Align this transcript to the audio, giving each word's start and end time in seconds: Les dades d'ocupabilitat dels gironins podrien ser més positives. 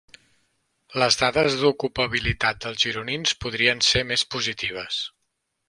Les 1.01 1.17
dades 1.19 1.57
d'ocupabilitat 1.59 2.65
dels 2.65 2.81
gironins 2.87 3.37
podrien 3.45 3.87
ser 3.91 4.05
més 4.15 4.27
positives. 4.37 5.01